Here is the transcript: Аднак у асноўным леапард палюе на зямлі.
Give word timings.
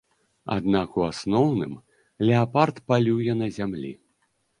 Аднак 0.53 0.95
у 1.01 1.03
асноўным 1.11 1.75
леапард 2.29 2.79
палюе 2.89 3.31
на 3.43 3.51
зямлі. 3.59 3.93